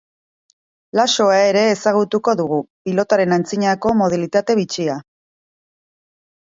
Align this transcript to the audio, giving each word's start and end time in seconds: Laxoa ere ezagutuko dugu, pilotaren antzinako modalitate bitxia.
Laxoa 0.99 1.35
ere 1.49 1.61
ezagutuko 1.73 2.35
dugu, 2.41 2.57
pilotaren 2.91 3.39
antzinako 3.39 3.95
modalitate 4.03 4.61
bitxia. 4.63 4.99